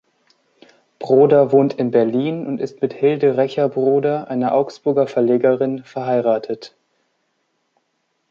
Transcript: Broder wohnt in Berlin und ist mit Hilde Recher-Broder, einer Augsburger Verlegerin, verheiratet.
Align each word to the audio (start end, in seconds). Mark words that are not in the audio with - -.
Broder 0.97 1.51
wohnt 1.51 1.73
in 1.75 1.91
Berlin 1.91 2.47
und 2.47 2.59
ist 2.59 2.81
mit 2.81 2.91
Hilde 2.91 3.37
Recher-Broder, 3.37 4.29
einer 4.31 4.51
Augsburger 4.55 5.05
Verlegerin, 5.05 5.83
verheiratet. 5.83 6.75